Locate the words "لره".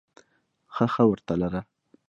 1.41-1.61